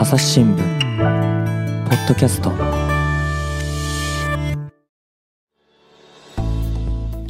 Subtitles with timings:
[0.00, 2.50] 朝日新聞ポッドキャスト。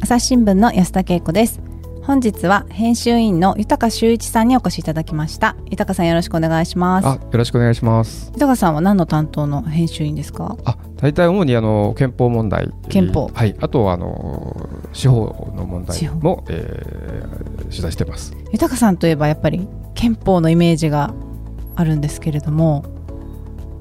[0.01, 1.59] 朝日新聞の安田恵子です。
[2.03, 5.57] 本日は編集員の豊修一さんにお越しいただきました。
[5.65, 7.07] 豊さんよろしくお願いします。
[7.09, 8.31] あ、よろしくお願いします。
[8.35, 10.55] 豊さんは何の担当の編集員ですか？
[10.63, 13.29] あ、大体主にあの憲法問題、憲法。
[13.33, 14.55] はい、あとはあの
[14.93, 16.13] 司法の問司法。
[16.13, 18.33] 題も、えー、取材してます。
[18.53, 21.13] 豊さんといえばやっぱり憲法のイメージが
[21.75, 22.83] あるんですけれども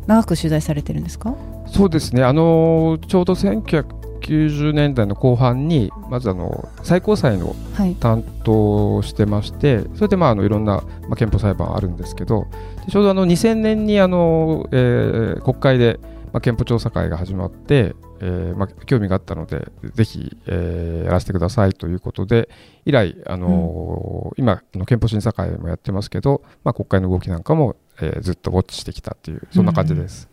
[0.06, 1.34] 長く取材されてるんですか？
[1.66, 2.24] そうですね。
[2.24, 7.94] あのちょうど1990年代の後半にまずあの最高裁のはい。
[7.94, 12.46] 担当をしてまして、それでまああのいろんな、まあ、憲法裁判あるんですけど、
[12.86, 15.98] でちょうどあの2000年にあの、えー国会で、
[16.32, 22.48] まあ、憲法調査会が始まって、えーまあ、興味があったので、ぜひ、えーやらせてくださいということで、
[22.84, 30.28] 以来、あのー今あの、憲法審査会もやってますけど、まあ、国会の動きなんかも、えーずっとウォッチしてきたっていう、そんな感じです。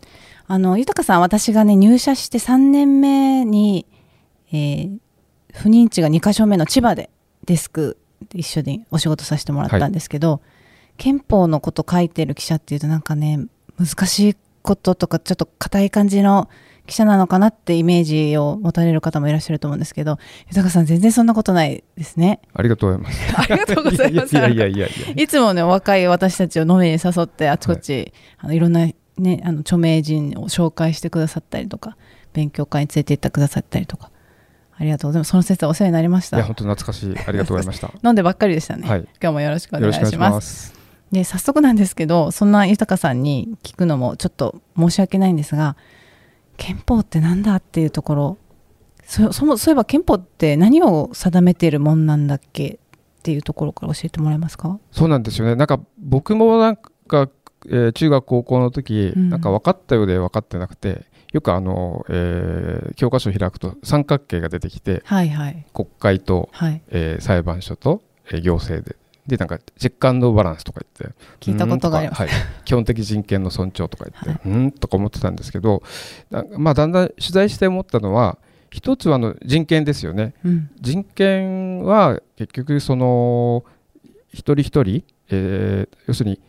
[0.46, 3.86] あの豊さん私がね入社して3年目に、
[4.52, 4.98] えー
[5.54, 7.10] 不妊地が2か所目の千葉で
[7.46, 7.96] デスク
[8.34, 10.40] 一緒にお仕事させてもらったんですけど、
[10.98, 13.46] 憲法のこと書いてる記者っていうとなんかね
[13.78, 16.48] 難しいこととかちょっと硬い感じの
[16.88, 22.40] 記者なのかなってイメージを持たれる方もいらっしゃると思うんですけど豊さん全然そんなことないですね。
[22.54, 23.36] ありがとうございます。
[23.36, 24.34] ありがとうございます。
[24.34, 31.98] いやいやいやいやいつもね若い私たちを飲みに誘ってあちこち、あのいろんな、ね、あの著名人を紹介してくださったりとか
[32.32, 34.10] 勉強会に連れて行ってくださったりとか
[34.78, 37.18] ありがとうございますその説はお世話になりましいや、た本当懐かしい。
[37.18, 37.92] ありがとうございました。
[38.02, 40.74] 飲んでばっかりでしたね、はい今日もよろしくお願いし願いしますます。
[41.12, 45.76] で早速なんですけどそんな豊さんに聞くのもちょっと申し訳ないんですが
[46.58, 48.38] 憲法ってなんだっていうところ。
[49.04, 52.78] そそもそういえば憲法って何を定めているもんなんだっけ
[53.18, 54.78] っていうところから教えてもらえますか？
[54.90, 55.54] そうなんですよね。
[55.56, 57.30] なんか僕もなんか、
[57.66, 59.30] えー中学高校の時、うん。
[59.30, 65.64] なんか分かったようで分かってなくて、よくあの、えー教科書を開くと三角形が出てきて、はいはい。
[65.72, 66.82] 国会と、はい。
[66.88, 68.96] えー裁判所と、えー行政で。
[69.28, 72.22] で、なんかチェックバランスとか言って、聞いたことがあります。
[72.22, 72.30] はい、
[72.64, 75.82] 基本的人権の尊重とか言って、うーんとか思ってたんですけど、
[76.30, 78.38] なまあ、だんだん取材して思ったのは、
[78.70, 80.34] 一つはあの人権ですよね。
[80.44, 80.70] うん。
[80.80, 83.64] 人権は結局その
[84.32, 86.40] 一人一人、えー要するに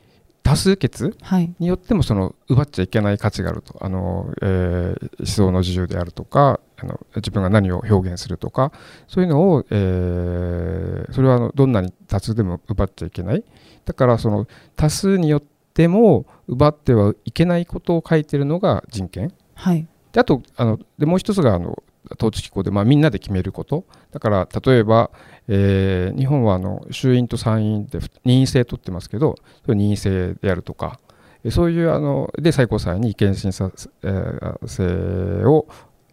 [0.42, 1.54] 多数決はい。
[1.60, 3.78] によってもその奪っちゃいけない価値があると。
[3.82, 8.72] あの、えー思想の自由であるとかあの自分が何を表現するとか
[9.08, 13.44] そういうのを、えーそれはあのどんなに多数でも奪っちゃいけない。
[13.86, 19.34] だからその多数によっても奪ってはいけないことを書いてるのが人権。
[19.56, 19.88] はい。
[20.12, 21.82] であとあのでもう一つがあの
[22.18, 23.86] 統治機構で、まあ、みんなで決めること。
[24.12, 25.12] だから例えば、
[25.48, 29.36] えー日本はあの衆院と参院で任意制取ってますけど
[29.68, 31.00] 任意制でやるとか。
[31.44, 33.72] えそういうあので最高裁に違憲審査、
[34.04, 35.68] えー制を、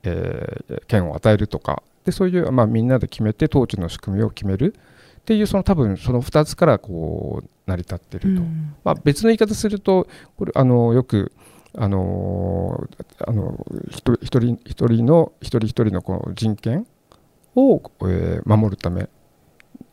[0.06, 4.74] えー権を与えるとかでそういう、まあ、みんなで決めて統治の仕組みを決める
[5.20, 8.42] っていうその多分その2つからこう成り立ってると。
[8.42, 10.06] うんまあ、別の言い方すると
[10.36, 11.32] これあのよく
[11.76, 12.88] あの
[13.26, 16.86] あの一人一人の一人一人のこの人権
[17.56, 19.08] を、えー守るため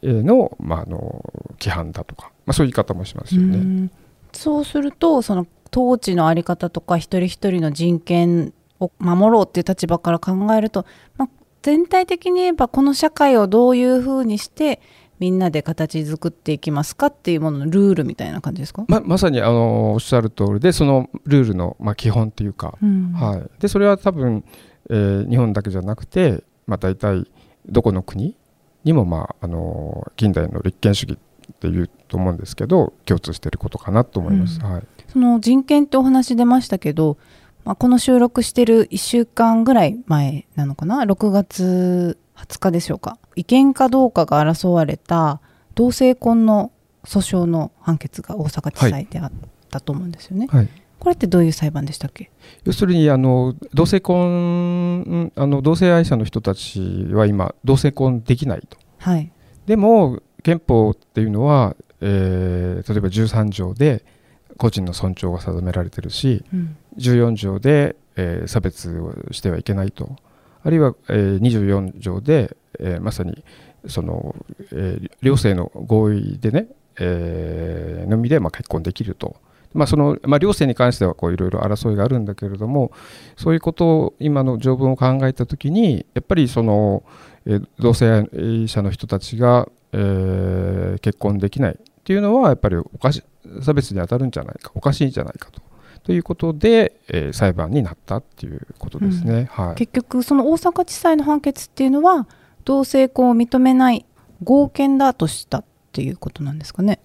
[0.03, 1.23] の,、まあ、あの
[1.59, 3.57] 規範だとか、まあ、そういう言い方もしますよね。
[3.57, 3.91] うん
[4.33, 10.85] そうするとその統治のあり方とか一人一人の人権を守ろうっていう立場から考えると、
[11.17, 11.29] まあ、
[11.61, 14.81] 全体的に言えばこの社会をどういうふうにして
[15.19, 23.13] みんなで形作っていきますかっていうもののルールみたいな感じですか、ままさにあのおっしゃる通りでそのルールの、まあ、基本というか、うん。
[23.13, 24.43] はい、でそれは多分、
[24.89, 27.25] えー日本だけじゃなくて、まあ、大体
[27.65, 28.35] どこの国
[28.83, 34.59] にも、まあ、あの近代の立憲主義っていうと思うんですけど共通していることかなと思います。
[34.61, 34.71] うん。
[34.73, 34.83] はい。
[35.07, 37.17] その人権ってお話出ましたけど、
[37.65, 43.17] まあ、この収録してる1週間ぐらい前なのかな？6月20日でしょうか？
[43.35, 45.39] 違憲かどうかが争われた
[45.75, 46.71] 同性婚の
[47.03, 49.31] 訴訟の判決が大阪地裁であっ
[49.69, 50.69] たと思うんですよね、はい。
[50.99, 52.31] これってどういう裁判でしたっけ？
[52.63, 58.77] 要するにあの同性婚あの同性愛者の人たちは今同性婚できないと。
[58.99, 59.31] はい。
[59.65, 64.03] でも憲法っていうのは、えー例えば13条で
[64.57, 66.75] 個人の尊重が定められてるしうん。
[66.97, 70.15] 14条で、えー差別をしてはいけないと。
[70.63, 73.43] あるいは、えー24条で、えーまさに
[73.87, 74.35] その、
[74.71, 76.67] えー両性の合意でね、
[76.99, 79.35] えーのみで、まあ、結婚できると。
[79.73, 82.91] まあそのまあ、両性に関してはいろいろ争いがあるんだけれども
[83.35, 87.01] そういうことを今の条文を考えたときにやっぱりその、
[87.47, 93.23] えー同性愛者の人たちが、えー結婚できないっていうのはやっぱりおかし
[93.61, 95.61] 差別に当たるんじゃないかおかしいんじゃないかと。
[96.03, 99.47] ということで、えー裁判になったっていうことですね。
[99.49, 102.27] はい、結局その大阪地裁の判決っていうのは
[102.65, 104.05] 同性婚を認めない
[104.43, 106.99] 合憲だとしたっていうことなんですかね。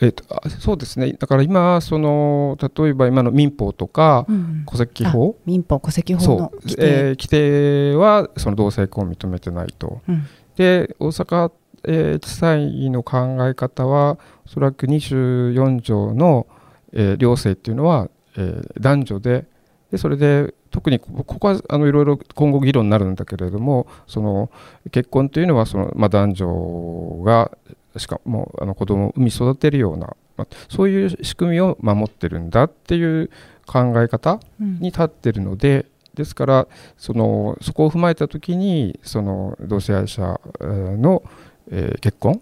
[0.00, 10.00] えーとあそうですねだから今その例えば今の民法とかうん戸籍法民法戸籍法の規定、えー規定はその同性婚を認めてないと。
[10.08, 10.26] うん
[10.56, 11.52] で大阪、
[11.86, 16.46] えー地裁の考え方はおそらく24条の、
[16.92, 19.46] えー両性っていうのは、えー男女で
[19.90, 24.50] でそれで特にこここはあのいろいろ今後議論になるんだけれどもその
[24.90, 27.50] 結婚というのはその、まあ、男女が
[27.96, 33.30] しかもあの子供を産み育てるような、まあ、そういう仕組みを守ってるんだっていう
[33.66, 34.74] 考え方うん。
[34.74, 41.22] に立ってるのでですからそのそこを踏まえた時にその同性愛者えーの、
[41.70, 42.40] えー結婚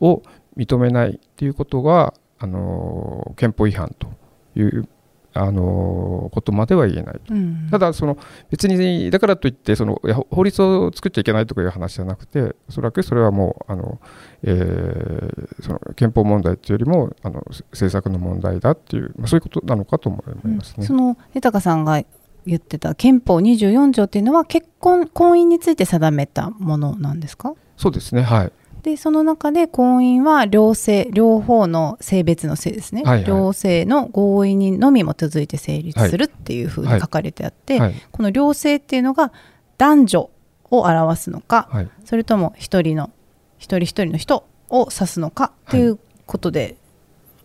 [0.00, 0.22] を
[0.56, 4.08] 認めないっていうことが、あのー憲法違反と
[4.56, 4.88] いう、
[5.34, 7.20] あのーことまでは言えない。
[7.30, 8.18] うんただその
[8.50, 13.98] 別にだからといってその法律を作っちゃいけないとかいう話じゃなくておそらくそれはもうあの、
[14.42, 20.86] えーその憲法問題というよりもあの政策の問題だっていう、まあ、そういうことなのかと思いますね。
[20.86, 22.02] その豊さんが
[22.44, 27.54] 言ってた憲法24条っていうのは結婚婚姻について定めたものなんですか？
[27.76, 28.52] そうですねはい
[28.82, 33.24] でその中で婚姻は両性両方の性別の性ですね、はいはい。
[33.26, 37.94] 両性の合意にのみ基づいて成立するっていうふうに書かれてあって、はい。
[38.10, 39.32] この両性っていうのが
[39.78, 40.30] 男女
[40.70, 41.88] を表すのかはい。
[42.04, 43.10] それとも一人の
[43.58, 46.76] 一人一人の人を指すのかっていうことで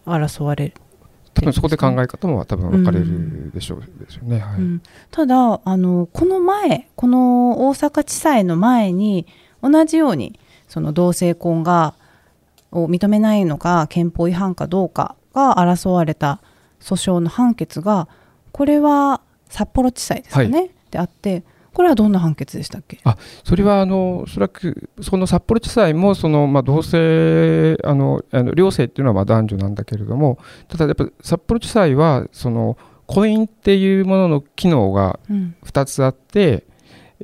[0.08, 0.74] 争われる、
[1.36, 4.40] 多分そこで考え方も多分分かれるでしょう,、うね。
[4.40, 4.60] はい。
[4.60, 4.82] うん
[5.12, 9.28] ただあのこの前この大阪地裁の前に
[9.62, 11.94] 同じようにその同性婚が
[12.72, 16.42] を認めないのか憲法違反かどうかが争われた
[16.80, 18.08] 訴訟の判決が
[18.52, 21.44] これは札幌地裁ですかね、であって
[21.74, 23.00] これはどんな判決でしたっけ？
[23.44, 35.56] それはあのおそらくその札幌地裁もその、まあ、同性あのあの両性っていうのはまあ男女なんだけれどもただやっぱ札幌地裁はその婚姻っていうものの機能がうん。
[35.64, 36.66] 2つあって、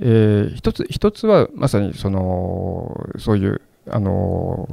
[0.02, 4.68] えー一つ一つはまさにそのそういうあの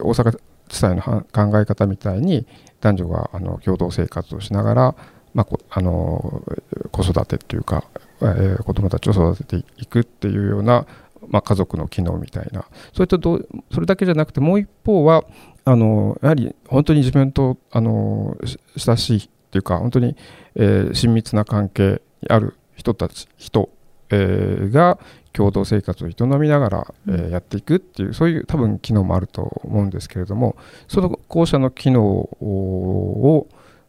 [0.00, 0.38] 大阪
[0.68, 2.46] 地裁の考え方みたいに
[2.80, 4.94] 男女があの共同生活をしながら、
[5.34, 6.42] まあ、あの
[6.90, 7.84] 子育てっていうか、
[8.20, 10.86] えー子供たちを育てていくっていうような、
[11.28, 12.64] まあ、家族の機能みたいな。
[12.92, 13.40] それとど
[13.72, 15.24] それだけじゃなくてもう一方は
[15.64, 18.36] あのやはり本当に自分とあの
[18.76, 20.16] 親しいっていうか本当に、
[20.54, 23.68] えー親密な関係ある人たち人、
[24.12, 24.98] えーが
[25.32, 30.56] 共同生活を営みながら、えーやっていくっていうそういう多分機能もあると思うんですけれども
[30.88, 33.48] その後者の機能を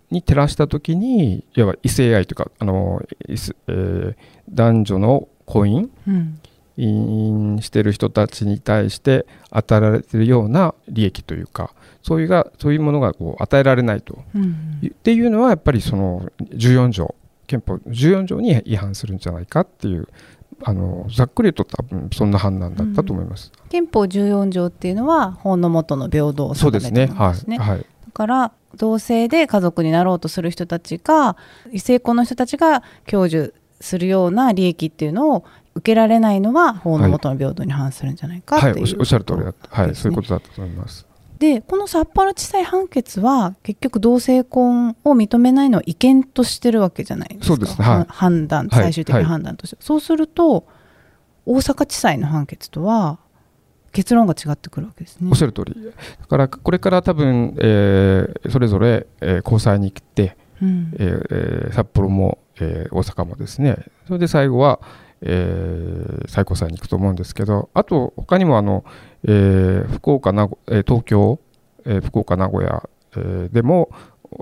[0.10, 4.16] に照らした時にいわば異性愛というかあの、えー
[4.50, 6.40] 男女の婚姻うん。
[6.78, 11.72] 姻してる人たちに対して与えられているような利益というか
[12.02, 14.18] そういうがそういうものがこう与えられないと。
[14.36, 14.81] うん。
[14.86, 17.16] っていうのはやっぱりその14条
[17.54, 20.08] 憲法14条に違反するんじゃないかっていう
[20.64, 23.52] あのざっくりと多分そんな判断だったと思います。
[23.70, 27.08] 憲法14条っていうのは法の下の平等をそう定めですね。
[27.08, 27.58] たものですね。
[27.58, 27.70] はい。
[27.70, 27.80] はい。
[27.80, 31.38] だから同性で家族になろうとする人たちが
[31.72, 39.75] 異性婚の人たちが享受するような利益っていうのを受けられないのは法の下の平等に反するんじゃないかはいい、うおっしおっしゃる通りだった。
[39.75, 41.06] はい、ですねそういうことだったと思います。
[41.44, 47.46] でこの札幌地裁判決は結局同性婚を認めないのを違憲としてるわけじゃないですか。
[47.48, 47.86] そうですね。
[47.86, 47.98] はい。
[47.98, 48.84] は判断はい。
[48.84, 50.66] 最終的な判断として、そうすると
[51.46, 53.20] 大阪地裁の判決とは
[53.92, 55.30] 結論が違ってくるわけですね。
[55.30, 55.76] おっしゃる通り。
[56.22, 60.94] だからこれから多分、えーそれぞれ、えー高裁に行って、うん。
[60.98, 63.76] えーえー札幌も、えー大阪もですね。
[64.08, 64.80] それで最後は、
[65.22, 68.86] えー最高裁に行くと思うんですけどあと他にもあの、
[69.25, 71.39] えー福岡名古、えー東京、
[71.86, 73.89] えー福岡名古屋、えーでも、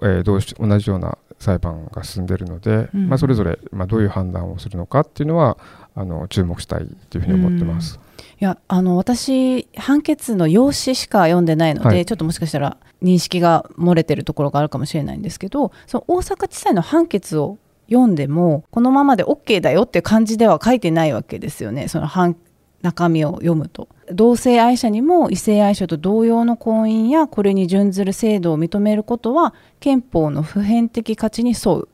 [0.04, 3.10] えー同し同じような裁判が進んでいるので、うん。
[3.10, 5.58] まあ、それぞれ、まあ、どういう判断をするのかっていうのは
[5.96, 8.00] あの注目したいというふうに思ってます。
[8.40, 12.06] いやあの私判決の用紙しか読んでないので、はい。
[12.06, 17.58] ちょっともしかしたら認識が漏れてるところがあるかもしれないんですけどその大阪地裁の判決を
[17.90, 21.88] 読んでもこのままで OK だよって感じでは書いてないわけですよね。
[21.88, 22.36] その判
[22.82, 23.88] 中身を読むと。
[24.12, 31.88] 同性愛者にも異性愛者と同様の婚姻やこれに準ずる制度を認めることは憲法の普遍的価値に沿う。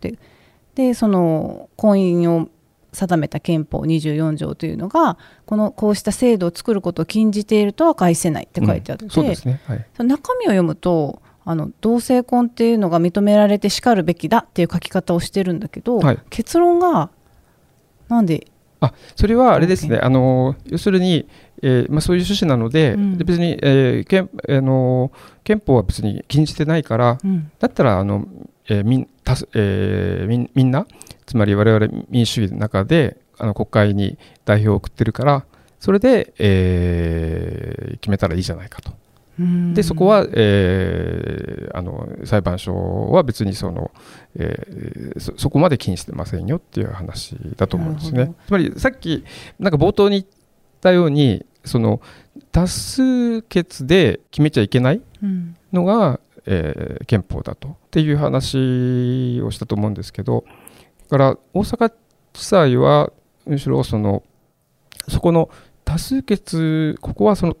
[0.00, 0.18] で
[0.74, 2.48] でその婚姻を
[2.92, 16.18] 定めた憲法24条というのがこのこうした制度を作ることを禁じているとは返せないって書いてあって、中身を読むとあの同性婚っていうのが認められてしかるべきだっていう書き方をしてるんだけど、はい。
[16.30, 17.10] 結論が
[18.08, 18.46] なんで
[18.80, 21.26] あそれはあれですね、あの要するに、
[21.62, 23.18] えーまあ、そういう趣旨なので、うん。
[23.18, 25.10] で別に、えー憲あの
[25.42, 27.50] 憲法は別に禁じてないから、うん。
[27.58, 28.26] だったらあの、
[28.68, 30.86] えーみんたすえーみんみんな、
[31.26, 35.44] つまり我々民主主義の中であの国会に代表を送ってるから、
[35.80, 38.92] それで、えー決めたらいいじゃないかと。
[39.38, 39.74] うん。
[39.74, 43.90] でそこは、えーあの裁判所は別にその、
[44.36, 48.34] えーそそこまで禁じてませんよっていう話だと思うんですね。
[48.46, 49.24] つまりさっき
[49.58, 50.26] なんか冒頭に言っ
[50.80, 52.00] たようにその
[52.52, 55.56] 多数決で決めちゃいけないうん。
[55.72, 60.44] のが、えー憲法だとっていう話をしたと思うんですけど
[61.10, 61.92] だから大阪
[62.32, 63.12] 地裁は
[63.46, 64.22] むしろその
[65.08, 65.48] そこの
[65.84, 67.56] 多数決ここはその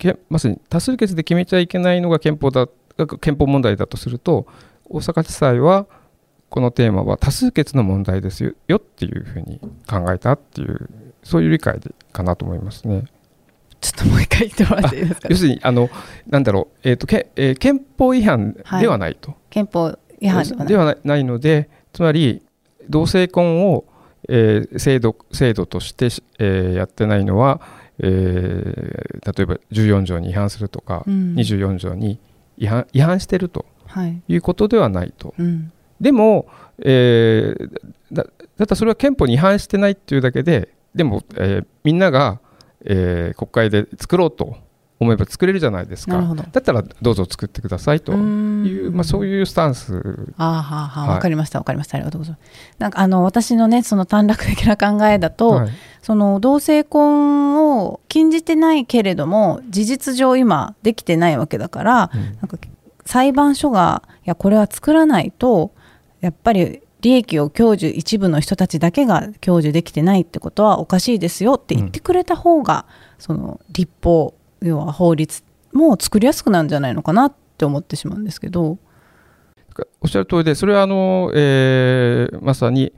[0.00, 2.66] けまさに多数決で決めちゃいけないのが憲法だ
[2.96, 4.46] が憲法問題だとすると
[4.88, 5.86] 大阪地裁は
[6.48, 10.90] このテーマは多数決の問題ですよよっていうふうに考えたっていう
[11.22, 13.04] そういう理解でかなと思いますね。
[13.80, 15.28] ちょっともう一回言ってもらっていいですか？
[15.30, 15.88] 要するにあの
[16.26, 19.36] なんだろう、えーとけえー憲法違反ではないと。
[19.48, 22.42] 憲法違反ではないではないないのでつまり
[22.88, 23.84] 同性婚を、
[24.28, 26.06] えー制度制度として、
[26.38, 27.60] えーやってないのは、
[28.02, 31.34] えー例えば14条に違反するとか、うん。
[31.34, 32.18] 24条に
[32.58, 34.22] 違反違反してるとはい。
[34.28, 35.34] いうことではないと。
[35.38, 35.72] うん。
[36.00, 36.46] でも、
[36.78, 37.70] えー
[38.12, 42.40] だだったらそれは憲法に違反してないっていうだけででも、えーみんなが、
[42.84, 44.56] えー国会で作ろうと
[45.00, 46.20] 思えば作れるじゃないですか。
[46.52, 49.94] だったらどうぞ作ってくださいというまあ、そうういうスタンス。
[50.36, 51.08] あーはあはあはい。
[51.14, 51.96] わかりましたわかりました。
[51.96, 52.50] ありがとうございます。
[52.78, 55.70] なんかあの私のねその短絡的な考えだと、はい。
[56.02, 62.22] その同性婚を禁じてないけれども事実上今できてないわけだから、うん。
[62.22, 62.58] なんか
[63.06, 65.72] 裁判所がいやこれは作らないと
[66.20, 72.84] やっぱり利益を享受一部の人たちだけが享受できてないってことはおかしいですよって言ってくれた方が、
[73.18, 78.78] その立法要は法律も作りやすくなるんじゃないのかなって思ってしまうんですけど。
[80.02, 82.92] おっしゃる通りで、それはあの、えーまさに、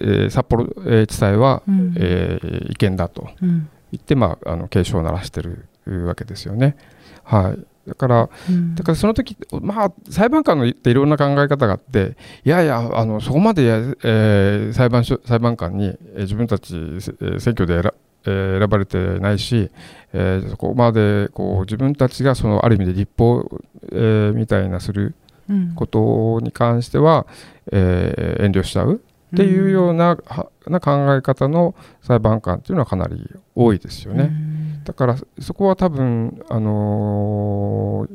[0.00, 5.66] えー札幌、えー地裁は、うんえー違憲だとうん言って、まあ、あの警鐘を鳴らしてる
[6.06, 6.76] わけですよね。
[7.24, 17.92] はい、だから、うんだからその時まあ裁判官の言っていろんな考え方があっていやいやあのそこまでや、えー裁判所裁判官に、えー自分たち、えー選挙で選,、
[18.26, 19.70] えー選ばれてないし、
[20.12, 23.48] えーそこまでこう自分たちがそのある意味で立法、
[23.92, 25.14] えーみたいなする
[25.48, 25.74] うん。
[25.74, 27.26] ことに関しては、
[27.72, 29.00] えー遠慮しちゃう
[29.34, 34.24] っていうような,、はな考え方の裁判官っていうのはかなり多いですよね。
[34.24, 34.84] うん。
[34.84, 38.08] だからそこは多分、あの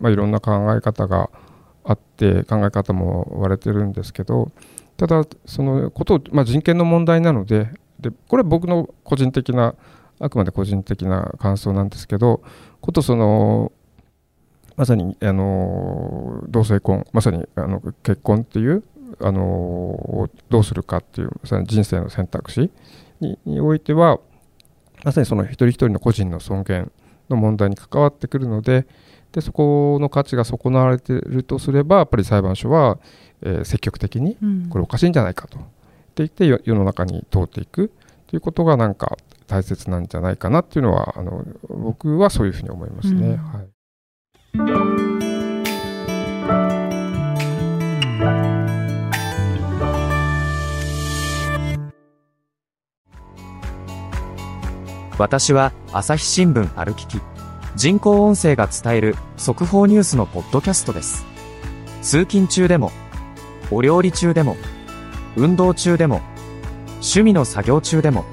[0.00, 1.30] まあ、いろんな考え方が
[1.84, 4.50] あって考え方も割れてるんですけど
[4.96, 7.68] ただそのことを、まあ、人権の問題なので
[8.02, 9.74] でこれは僕の個人的な
[10.20, 12.42] あくまで個人的な感想なんですけど
[12.80, 13.72] ことその
[14.76, 18.82] まさに、あのー同性婚まさにあの結婚っていう、
[19.20, 22.70] あのどうするかっていうまさに人生の選択肢
[23.20, 24.18] ににおいては
[25.04, 26.92] まさにその一人一人の個人の尊厳
[27.28, 28.86] の問題に関わってくるので
[29.32, 32.98] でそこの価値が損なわれているとすればやっぱり裁判所は、
[33.42, 34.68] えー積極的にうん。
[34.68, 35.58] これおかしいんじゃないかと
[36.12, 37.90] って言って世世の中に通っていく。
[38.26, 39.16] ということがなんか
[39.46, 43.26] 大切なんじゃないかなっていうのはあの僕はそういうふうに思いますね。
[43.28, 43.36] うん。
[43.36, 43.68] はい。
[55.18, 57.20] 私は朝日新聞歩きき
[57.76, 61.24] 人工音声が伝える速報ニュースのポッドキャストです。
[62.02, 62.90] 通勤中でも
[63.70, 64.56] お料理中でも
[65.36, 66.20] 運動中でも
[66.94, 68.24] 趣味の作業中でも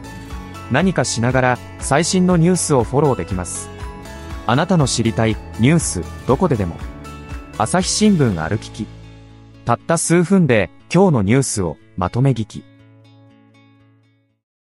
[0.71, 3.69] 何かしながら最新のニュースをフォローできます。
[4.45, 6.75] あなたの知りたいニュースどこででも
[7.59, 8.87] 朝日新聞歩きき
[9.63, 12.63] たった数分で今日のニュースをまとめ聞き。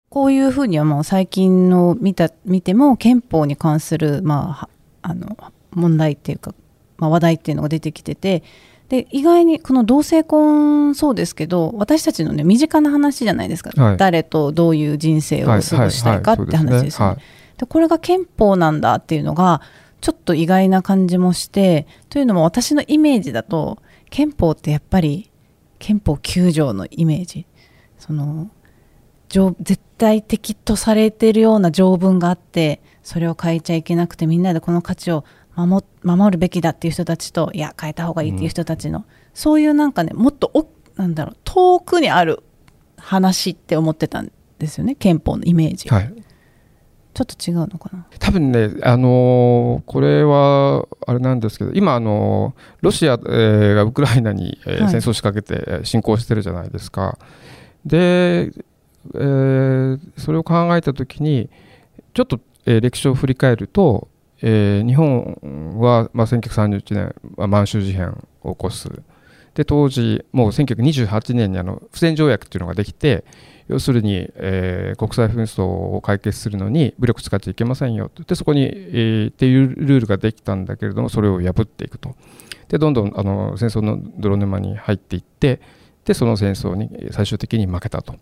[0.08, 4.68] こういうふうにはもう最近の見た見ても憲法に関する、ま
[5.02, 5.36] あ、あの
[5.72, 6.54] 問題っていうか、
[6.96, 8.42] まあ、話題っていうのが出てきてて
[8.94, 13.96] で意外にこの同性婚そうですけど私たちのね身近な話じゃないですか、はい。
[13.96, 17.14] 誰とどういう人生を過ごしたいかって話ですよね。
[17.14, 17.58] はい。
[17.58, 19.62] でこれが憲法なんだっていうのが
[20.00, 23.78] ちょっと意外な感じもしてというのも私のイメージだと
[24.10, 25.32] 憲法ってやっぱり
[25.80, 27.46] 憲法9条のイメージ。
[27.98, 28.48] その
[29.28, 35.24] 条絶対的とされているような条文があってそれを変えちゃいけなくてみんなでこの価値を
[35.56, 42.42] 守守るべきだっていう人たちといや変えた方がいいっていう人たちの、そういうなんかねもっとおなんだろう遠くにある
[42.96, 46.12] 話って思ってたんですよね憲法のイメージ、はい、
[47.14, 48.06] ちょっと違うのかな。
[48.18, 57.18] 多分ね、あのーこれはあれなんですけど今、あのーロシア、えーがウクライナに、え戦争を仕掛けてえー侵攻してるじゃないですか。
[57.84, 58.52] で、
[59.14, 61.50] えーそれを考えた時に
[62.14, 64.08] ちょっと、えー歴史を振り返ると、
[64.46, 68.10] えー日本は、まあ、1931年、まあ、満州事変
[68.42, 68.90] を起こす。
[69.54, 73.24] で当時もう1928年にあの不戦条約っていうのができて
[73.68, 82.14] 要するに、えー国際紛争を解決するのに武力使っちゃいけませんよでそこに、えーっていうルールができたんだけれどもそれを破っていくと。
[82.68, 85.60] でどんどんあの戦争の泥沼に入っていって
[86.04, 88.16] でその戦争に最終的に負けたと。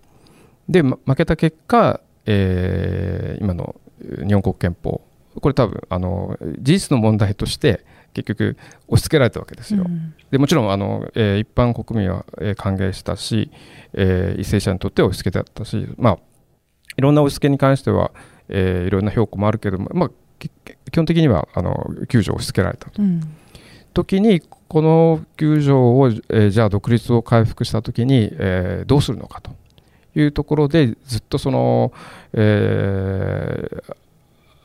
[0.68, 3.74] で、負けた結果、えー今の
[4.26, 5.00] 日本国憲法
[5.40, 7.84] これ多分あの事実の問題として
[8.14, 8.56] 結局
[8.88, 10.14] 押し付けられたわけですよ、うん。
[10.30, 13.50] でもちろんあの、えー一般国民は、えー歓迎したし、
[13.94, 16.18] えー、為政者にとっては押し付けだったし、まあ、
[16.96, 18.12] いろんな押し付けに関しては、
[18.48, 20.50] えーいろんな評価もあるけども、まあ、き
[20.90, 21.74] 基本的にはあの
[22.08, 23.02] 9条を押し付けられたと。
[23.02, 23.20] うん。
[23.94, 29.52] 時にこの9条を、えーじゃあ独立を回復した時に、えーどうするのかと
[30.14, 31.92] いうところでずっとその、
[32.34, 33.96] えー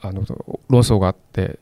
[0.02, 0.24] あの
[0.70, 1.60] 論争があって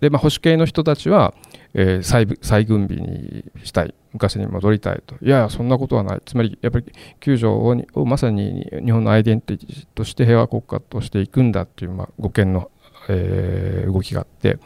[0.00, 1.32] で、まあ、保守系の人たちは、
[1.74, 3.94] えー再再軍備にしたい。
[4.12, 5.14] 昔に戻りたいと。
[5.24, 6.20] いやいやそんなことはない。
[6.26, 6.86] つまりやっぱり
[7.20, 12.70] 9条をにをまさに日本のアイデンティティとして平和国家としていくんだっていう、まあ、護憲の、
[13.08, 14.58] えー動きがあって。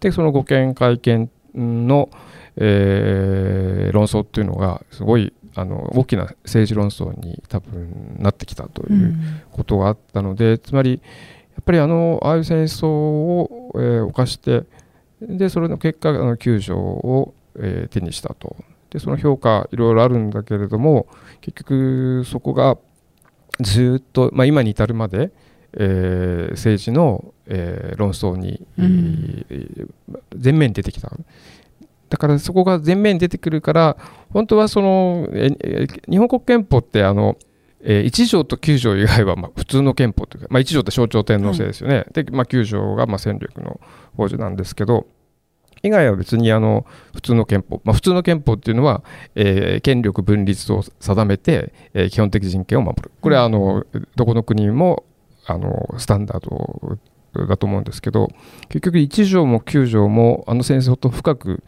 [0.00, 2.08] でその護憲会見の、
[2.56, 9.20] えー論争っていうのがすごいあの大きな政治論争に多分なってきたといううん。
[9.52, 11.00] ことがあったので、つまりや
[11.60, 14.64] っぱりあのああいう戦争を、えー犯して
[15.20, 18.56] でそれの結果あの9条を、えー手にしたと。
[18.90, 21.06] でその評価いろいろあるんだけれども
[21.42, 22.78] 結局そこが
[23.60, 25.30] ずっと、まあ、今に至るまで、
[25.74, 29.46] えー政治の、えー論争に、うん。
[29.50, 29.88] えー
[30.42, 31.10] 前面に出てきた。
[32.08, 33.96] だからそこが前面に出てくるから
[34.30, 37.36] 本当はそのええ日本国憲法ってあの、
[37.82, 43.80] えー1条と9条以外はまあ普通の憲法というか、まあ、1条って象徴天皇制ですよね、で、まあ、9条がまあ戦力の
[44.16, 45.06] 法事なんですけど
[45.82, 49.02] 以外は別にあの普通の憲法、まあ、普通の憲法っていうのは、
[49.34, 53.10] えー権力分立を定めて、えー基本的人権を守る。
[53.20, 53.86] これはあの
[54.16, 55.04] どこの国も
[55.46, 56.98] あのスタンダード
[57.46, 58.28] だと思うんですけど
[58.68, 61.62] 結局1条も9条もあの戦争と深く、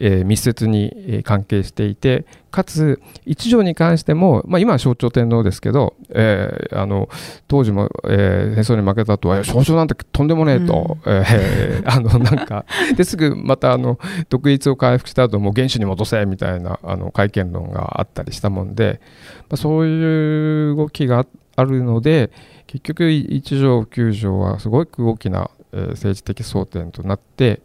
[0.00, 7.08] えー密接にえー関係していてかつ1条に関しても、まあ、今は象徴天皇ですけど、えーあの
[7.48, 12.64] 当時も、えー戦争に負けたとは象徴なんてとんでもねえと、えー あのなんか
[12.96, 19.00] ですぐまたあの独立を回復した後もう原始に戻せみたいなあの会見論があったりしたもんで、
[19.48, 22.30] まあ、そういう動きがああるので
[22.66, 27.60] 結局1条9条はすごく大きな、えー政治的争点となって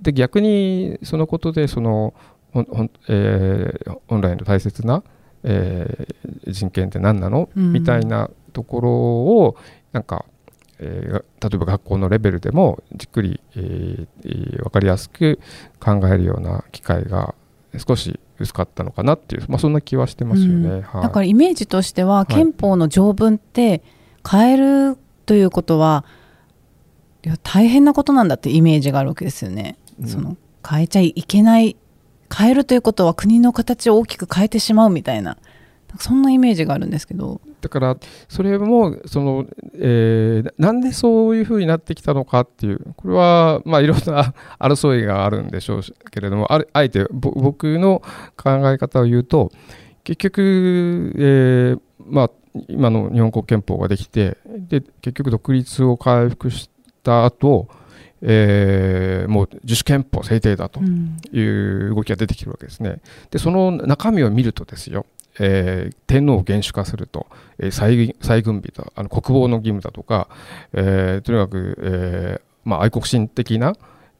[0.00, 2.14] で逆にそのことでその
[2.52, 5.02] ほんほん、えー本来の大切な、
[5.42, 7.72] えー人権って何なの、うん。
[7.72, 9.56] みたいなところを
[9.92, 10.24] なんか、
[10.78, 15.40] えー例えば学校のレベルでもじっくり、えーえー分かりやすく
[15.80, 17.34] 考えるような機会が
[17.76, 20.68] 少し薄かったのかなっていう、まあ、そんな気はしてますよね。
[20.68, 20.82] うん。
[20.82, 21.02] はい。
[21.02, 23.82] だからイメージとしては憲法の条文って
[24.28, 26.04] 変えるということは
[27.24, 29.76] いや大変なことなんだってイメージがあるわけですよね。
[30.00, 31.76] うんその変えちゃいけない
[32.34, 35.36] 変えるということは国の形を大きく変えてしまうみたいな
[35.98, 37.40] そんなイメージがあるんですけど。
[37.60, 37.96] だから
[38.28, 48.02] それもその、えーなんでそういうふうになってきたのかっていうこれはまあいろんな 争いがあるんでしょうけれどもあるあえてぼ僕の
[48.36, 49.50] 考え方を言うと
[50.02, 52.30] 結局、えーまあ、
[52.68, 56.68] 今の日本国憲法ができてで結局独立を回復し
[57.02, 57.68] た後、
[58.26, 63.00] えーもう自主憲法制定だとうんいう動きが出てきてるわけですね。
[63.30, 65.06] でその中身を見るとですよ、
[65.38, 67.26] えー天皇を厳守化すると、
[67.58, 70.28] えー再再軍備とあの国防の義務だとか、
[70.72, 73.74] えーとにかく、えーまあ、愛国心的な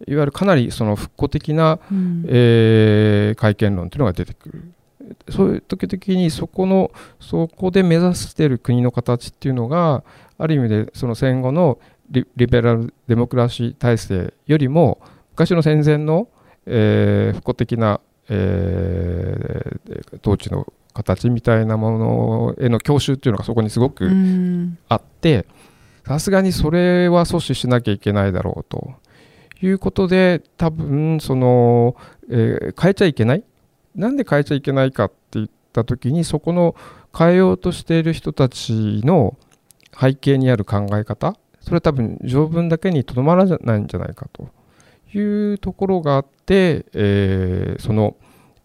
[0.07, 4.64] いわゆるかなりその復古的な、うんえー改憲論というのが出てくる。
[5.29, 6.90] そういう時々にそこの
[7.21, 10.03] そこで目指している国の形っていうのが
[10.38, 11.79] ある意味でその戦後の
[12.11, 15.01] リリベラルデモクラシー体制よりも
[15.33, 16.29] 昔の戦前の、
[16.67, 24.79] えー復古的な、えー統治の形みたいなものへの郷愁っていうのがそこにすごうくん。
[24.88, 25.47] あって
[26.07, 28.93] さすがにそれは阻止しなきゃいけないだろうと。
[29.62, 31.97] いうことで多分その、
[32.31, 33.45] えー変えちゃいけない。
[33.95, 36.75] なんで変えちゃいけないかって言った時にそこの
[37.17, 39.37] 変えようとしている人たちの
[39.99, 44.48] 背景にある考え方それは多分条文だけにとどまらないんじゃないかと
[45.16, 48.16] いうところがあって、えーその、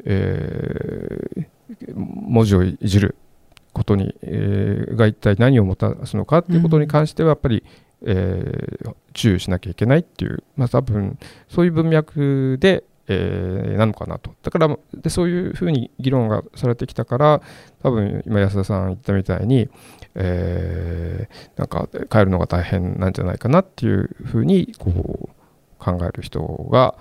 [0.06, 1.48] えー
[1.94, 3.16] 文字をいじる
[3.74, 7.64] ことに、えーが一体何をもたらすのかっていうことに関してはやっぱり、
[8.06, 11.18] えー注意しなきゃいけないっていう、まあ、多分
[11.50, 14.34] そういう文脈で、えーなのかなと。
[14.44, 17.42] だからでそういうふうに議論がされてきたから
[17.84, 19.70] 多分今安田さん言ったみたいに、
[20.16, 25.30] えーなんか変えるのが大変なんじゃないかなっていうふうにこう
[25.78, 26.42] 考える人
[26.72, 26.96] が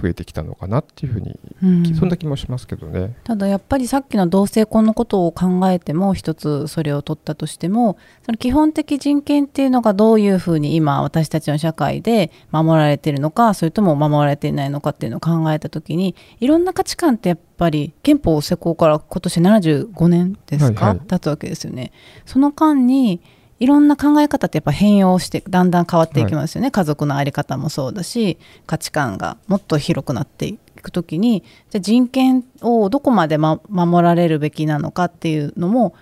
[0.00, 3.14] 増えてきたのかなっていうふうに、うんそんな気もしますけどね。
[3.24, 21.92] ただやっぱりさっきの同性婚のことを考えても一つそれを取ったとしてもその基本的人権っていうのがどういうふうに今私たちの社会で守られているのかそれとも守られていないのかっていうのを考えた時にいろんな価値観ってやっぱり憲法施行から今年75年ですか、はいはい経つわけですよね。
[22.24, 23.20] その間に
[23.58, 35.94] いろんな考え方ってやっぱ変容してだんだん変わっていきますよね、家族の在り方もそうだし価値観がもっと広くなっていく時にじゃあ人権をどこまで、ま、守られるべきなのかっていうのも、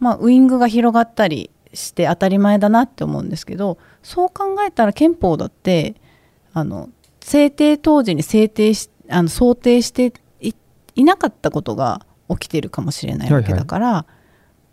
[0.00, 5.94] まあ、ウイングが広がったりして当たり前だなって思うんですけどそう考えたら憲法だって
[6.52, 10.54] あの制定当時に制定しあの想定してい
[10.94, 14.06] いなかったことが起きてるかもしれないわけだから、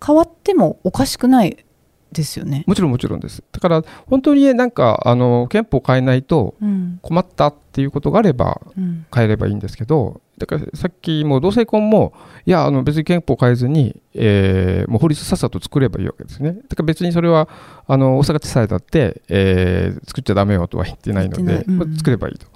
[0.06, 1.66] 変わってもおかしくない
[2.12, 2.64] ですよね。
[2.66, 3.44] もちろんもちろんです。
[3.52, 12.14] だから本当になんかあの憲法を変えないとうん困ったっていうことがあればうん変えればいいんですけどだからさっきも同性婚も
[12.46, 16.54] いやあの別に憲法変えずに、えーもう法律さっさと作ればいいわけですね。
[16.54, 17.48] だから別にそれは
[17.88, 22.48] あの大阪地裁だって、えー作っちゃダメよとは言ってないの言ってない、うんでまあ作ればいいと。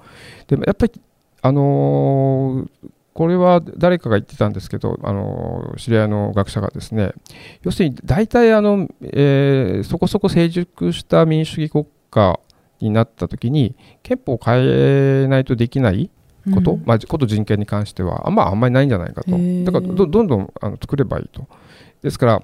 [0.48, 0.92] でもやっぱり
[1.42, 7.14] あのーこれは誰かが言ってたんですけど、あのー知り合いの学者がですね
[7.62, 12.40] 要するに大体あの、えーそこそこ成熟した民主主義国家
[12.80, 16.10] になった時に憲法を変えないとできない
[16.54, 16.84] こと、うん。
[16.86, 19.32] まあ、こと人権に関してはあんまあんまりないんじゃないかと。
[19.32, 21.48] だからどどんどんあの作ればいいと。
[22.02, 22.44] ですから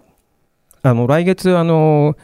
[0.82, 2.15] あの来月あの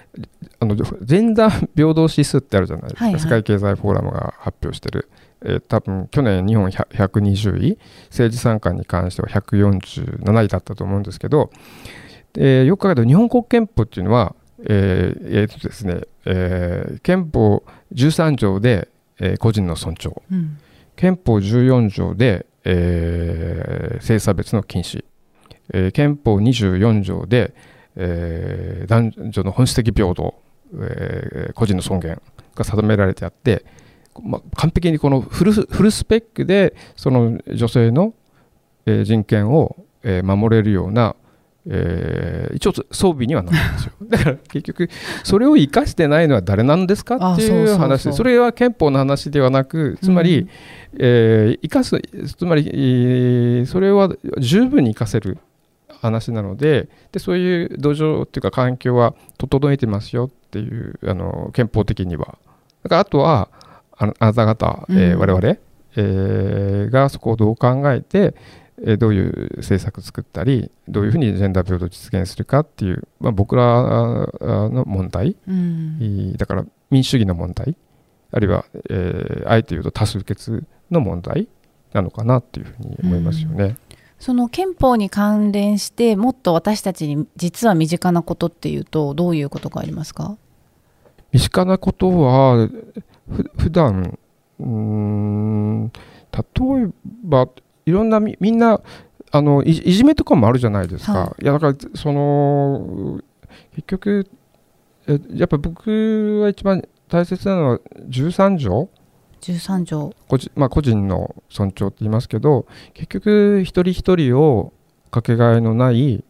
[0.59, 3.21] あのジェンダー平等指数ってあるじゃないですか、はいはい。
[3.21, 5.09] 世界経済フォーラムが発表してる、
[5.45, 7.77] えー多分去年日本100 120位
[8.09, 11.51] 政治参加に関しては147位だったと思うんですけど、
[12.37, 14.35] えーよく考えると日本国憲法っていうのは、
[14.67, 20.57] えーえーとですねえー憲法13条で、えー個人の尊重うん。
[20.95, 25.03] 憲法14条で、えー性差別の禁止、
[25.73, 27.53] えー憲法24条で、
[27.95, 30.33] えー男女の本質的平等、
[30.81, 32.21] えー個人の尊厳
[32.55, 33.65] が定められてあって、
[34.23, 38.13] ま、完璧にこのフルフルスペックでその女性の、
[38.85, 41.15] えー人権を、えー守れるような、
[41.67, 43.91] えー一応装備にはなるんですよ。
[44.07, 44.89] だから結局
[45.23, 48.03] それを生かしてないのは誰なんですかっていう話。
[48.03, 50.49] でそれは憲法の話ではなくつまり、うん。
[50.99, 51.99] えー生かす
[52.37, 55.37] つまり、えーそれは十分に生かせる
[56.01, 62.37] 話なのででそういう土壌っていうか環境は整えてますよっていうあの憲法的には。
[62.83, 63.49] だからあとは
[63.97, 65.57] ああなた方、えーうん我々、
[65.97, 68.35] えーがそこをどう考えて、
[68.83, 74.27] えーどういう政策作ったりどういうふうにジェンダー平等を実現するかっていう、まあ、僕らあ
[74.69, 75.35] の問題。
[75.47, 76.33] うん。
[76.37, 77.75] だから民主主義の問題。
[78.31, 81.47] あるいは、えーあえて言うと多数決の問題。
[81.93, 83.77] なのかなっていうふうに思いますよね。
[84.19, 90.35] その憲法に関連してもっと私たちに実は身近なことっていうとどういうことがありますか？
[91.31, 92.93] 身近なことはふ
[93.27, 94.17] 普段
[94.59, 95.91] うーん
[96.31, 96.89] 例え
[97.23, 97.49] ば
[97.85, 98.81] いろんなみみんな
[99.31, 101.45] あのいいじめとかもあるじゃないですか。、はい。
[101.45, 103.19] やだからその
[103.75, 104.27] 結局
[105.07, 108.89] えやっぱ僕は一番大切なのは13条。
[109.41, 110.13] 13条。
[110.27, 114.73] 個人,、まあ、個人の尊重って言いますけど結局一人一人を
[115.11, 116.23] かけがえのない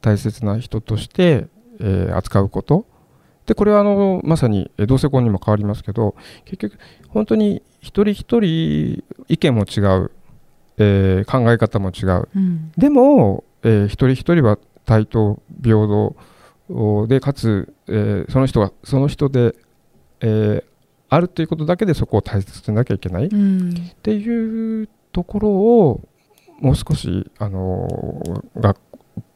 [0.00, 1.46] 大切な人として、
[1.80, 2.86] えー扱うこと
[3.48, 10.10] でこれはあのまさにえー同性婚にも変わりますけど結局本当に一人一人意見も違う、
[10.76, 12.28] えー考え方も違う。
[12.36, 12.72] うん。
[12.76, 16.16] でも、えー一人一人は対等平等
[16.68, 19.54] おでかつ、えーその人がその人で、
[20.20, 20.64] えー
[21.10, 23.70] あるということだけでそこを大切になきゃいけない、うん。
[23.70, 26.06] っていうところを
[26.60, 27.88] もう少しあの
[28.56, 28.78] 学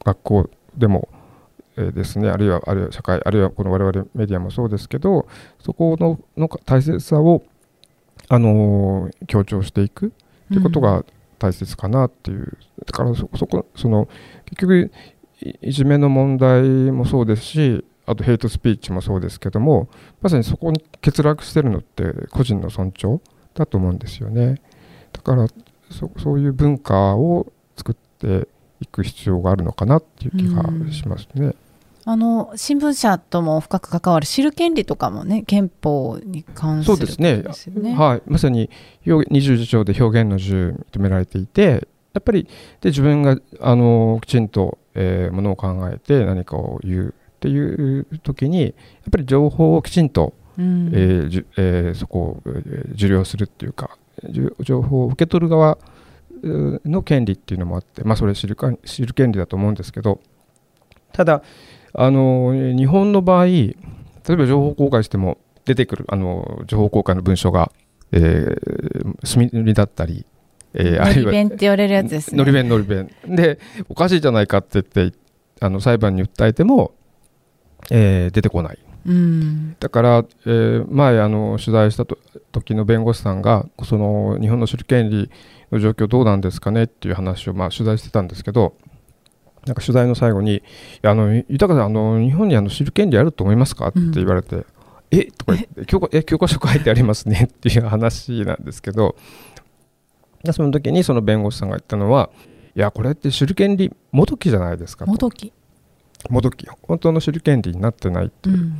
[0.05, 1.12] 学校でも、えー
[1.77, 2.29] ですね。
[2.29, 5.27] あるいはあるいは社会あるいはこの我々メディアもそうですけど
[5.59, 7.43] そこのの大切さを
[8.29, 10.13] あの強調していく
[10.51, 11.05] ということが
[11.39, 12.57] 大切かなっていう、
[12.87, 14.09] だからそそこその
[14.47, 14.91] 結局
[15.41, 19.89] いいじめの問題もそうですしあとヘイトスピーチもそうですけども
[20.21, 23.21] まさにそこに欠落してるのって個人の尊重
[23.55, 24.61] だと思うんですよね。
[25.13, 25.47] だから
[25.91, 28.49] そそういう文化を作って
[28.81, 31.55] いく必要があるのかなっていう気がしますね。
[32.05, 37.95] あの新聞社とも深く関わる知る権利とかもね憲法に関するそうですね。
[37.95, 38.71] はい、まさに
[39.07, 42.45] 表21条で表現の自由認められていてやっぱり
[42.81, 48.73] で自分があのきちんと、えーものを考えて何かを言うっていう時にやっ
[49.11, 50.89] ぱり情報をきちんと、うん。
[50.89, 53.97] えーえーそこを、えー受領するっていうか
[54.61, 55.79] 情報を受け取る側
[56.43, 60.21] うの権利っていうのもあって、まあ、それ知るか知る権利だと思うんですけど
[61.13, 61.43] ただ
[61.95, 63.75] あの日本の場合例
[64.31, 67.71] えば情報公開しても出てくるあの情報公開の文書が、
[68.13, 70.27] えー、墨塗りだったり、
[70.75, 72.39] えーあのるいはり弁って言われるやつですね。
[72.39, 73.11] のり弁のり弁。
[73.27, 75.17] でおかしいじゃないかって言って
[75.61, 76.93] あの裁判に訴えても、
[77.91, 78.79] えー出てこない。
[79.07, 79.77] うん。
[79.79, 82.19] だから、えー前あの取材したと
[82.53, 85.31] 時の弁護士さんがその日本の知る権利
[85.71, 88.75] の状況どうなんですかねっていう話を、まあ、取材してたんですけど
[89.67, 90.63] なんか取材の最後に「い
[91.03, 94.65] やあの豊さんあの日本にあの知る権利あると思いますか?」って言われて
[95.13, 95.25] 「え？
[95.27, 97.49] とか言って教科え教科書書いてありますね？
[97.53, 99.17] っていう話なんですけど
[100.43, 102.31] でその時にその弁護士さんが言ったのは
[102.75, 105.11] いやこれって知る権利もどきじゃないですかと。
[105.11, 105.53] もどき。
[106.31, 108.49] もどき本当の知る権利になってないって。
[108.49, 108.71] いううん。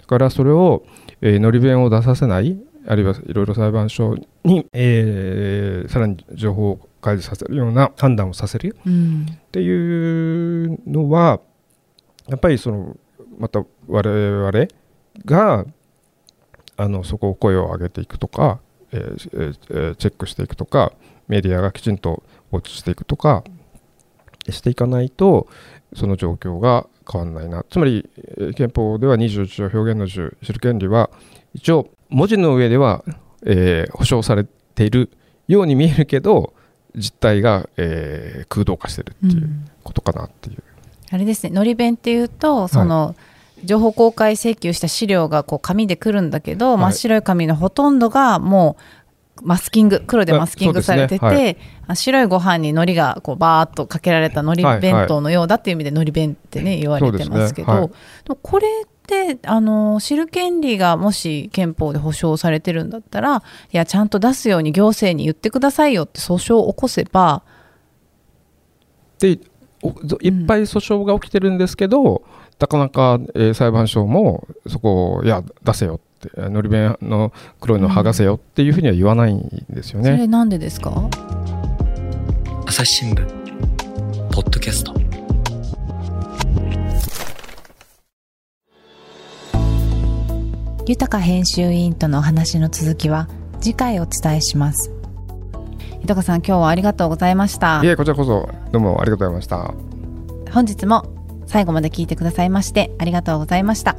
[0.00, 0.84] だからそれを、
[1.20, 11.40] えー、のり弁を出させないあるいはいろいろ裁判所に、えーさらに情報を開示させるような判断をさせるっていうのは
[12.28, 12.96] やっぱりその
[13.38, 14.52] また我々
[15.24, 15.66] が
[16.76, 18.60] あのそこを声を上げていくとか、
[18.92, 20.92] えーえーチェックしていくとか
[21.28, 23.44] メディアがきちんとウォッチしていくとか
[24.48, 25.48] していかないと
[25.94, 27.64] その状況が変わらないな。
[27.68, 28.08] つまり
[28.56, 31.10] 憲法では21条表現の自由知る権利は
[31.54, 33.04] 一応文字の上では、
[33.44, 35.10] えー保障されている
[35.48, 36.54] ように見えるけど
[36.96, 39.68] 実態が、えー空洞化してるっていううん。
[39.82, 40.62] ことかなっていう。
[41.10, 41.50] あれですね。
[41.50, 43.14] のり弁っていうとその、
[43.64, 46.78] 情報公開請求した資料がこう紙で来るんだけど、い。
[46.78, 48.82] 真っ白い紙のほとんどがもう
[49.40, 57.88] マスキング黒でマスキングされてて、あそうですあ白いご飯に海苔がこうバーッとかけられた海苔弁当のようだっていう意味で海苔弁ってね言われてますけどね。
[57.88, 57.90] で
[58.28, 63.42] もこれってあの知る権利がもし憲法で保障されてるんだったらい
[63.72, 67.42] やちゃんと出すように行政に言ってくださいよって訴訟を起こせば
[69.18, 69.40] で
[69.82, 69.88] お
[70.20, 72.22] いっぱい訴訟が起きてるんですけど、
[72.60, 80.10] なかなか、えー裁判所もそこをいや出せよってえーのり弁の黒いの剥がせよっていうふうには言わないんですよね。
[80.10, 81.08] それなんでですか？
[82.66, 83.26] 朝日新聞
[84.30, 84.94] ポッドキャスト。
[90.86, 93.28] 豊か編集委員とのお話の続きは
[93.60, 94.90] 次回お伝えします。
[96.00, 97.80] 豊さん今日はありがとうございました。
[97.84, 99.72] いえこちらこそどうもありがとうございました。
[100.52, 101.06] 本日も
[101.46, 103.96] 最後まで聞いてくださいましてありがとうございました。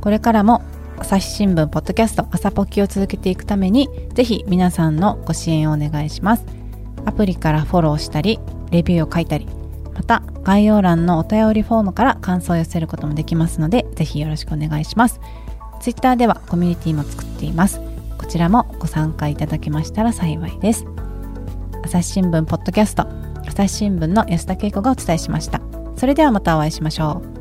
[0.00, 0.62] これからも
[0.98, 6.44] 朝日新聞ポッドキャスト朝ポキを続けていくためにぜひ皆さんのご支援をお願いします。
[7.04, 9.46] アプリからフォローしたりレビューを書いたり
[9.94, 15.20] また概要欄のお便りフォームから感想を寄せることもできますのでぜひよろしくお願いします。
[15.80, 17.80] ツイッターではコミュニティも作っています。
[18.18, 20.84] こちらもご参加いただけましたら幸いです。
[21.84, 23.06] 朝日新聞ポッドキャスト
[23.46, 25.60] 朝日新聞の安田恵子がお伝えしました。
[25.96, 27.35] それではまたお会いしましょう。